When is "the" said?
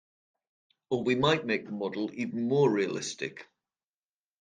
1.67-1.71